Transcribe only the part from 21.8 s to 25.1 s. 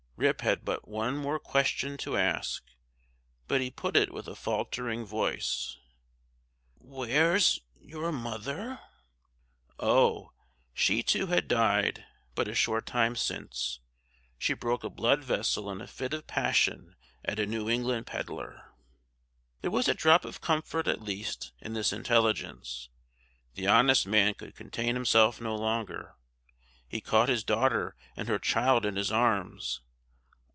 intelligence. The honest man could contain